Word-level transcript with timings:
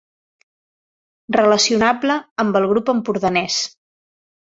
Relacionable 1.35 2.15
amb 2.45 2.57
el 2.61 2.65
Grup 2.71 2.89
Empordanès. 2.95 3.59